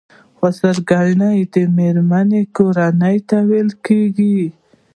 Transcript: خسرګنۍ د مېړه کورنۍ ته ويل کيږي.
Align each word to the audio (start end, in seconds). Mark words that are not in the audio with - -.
خسرګنۍ 0.37 1.39
د 1.53 1.55
مېړه 1.75 2.41
کورنۍ 2.55 3.17
ته 3.29 3.37
ويل 3.49 3.69
کيږي. 3.85 4.39